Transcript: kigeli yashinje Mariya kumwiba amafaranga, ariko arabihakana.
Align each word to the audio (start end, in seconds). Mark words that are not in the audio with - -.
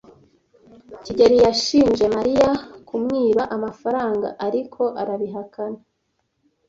kigeli 1.03 1.37
yashinje 1.45 2.05
Mariya 2.17 2.49
kumwiba 2.87 3.43
amafaranga, 3.55 4.27
ariko 4.47 4.81
arabihakana. 5.01 5.79